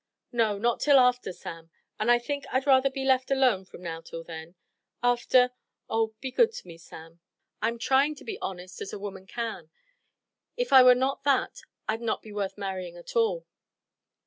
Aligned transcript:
"No, 0.31 0.57
not 0.57 0.79
till 0.79 0.97
after, 0.97 1.31
Sam; 1.31 1.69
and 1.99 2.09
I 2.09 2.17
think 2.17 2.45
I'd 2.51 2.65
rather 2.65 2.89
be 2.89 3.05
left 3.05 3.29
alone 3.29 3.65
from 3.65 3.83
now 3.83 4.01
till 4.01 4.23
then. 4.23 4.55
After 5.03 5.51
Oh, 5.91 6.15
be 6.19 6.31
good 6.31 6.51
to 6.53 6.67
me, 6.67 6.79
Sam! 6.79 7.19
I'm 7.61 7.77
trying 7.77 8.15
to 8.15 8.23
be 8.23 8.39
honest 8.39 8.81
as 8.81 8.93
a 8.93 8.97
woman 8.97 9.27
can. 9.27 9.69
If 10.57 10.73
I 10.73 10.81
were 10.81 10.95
not 10.95 11.21
that 11.25 11.61
I'd 11.87 12.01
not 12.01 12.23
be 12.23 12.33
worth 12.33 12.57
marrying 12.57 12.97
at 12.97 13.15
all." 13.15 13.45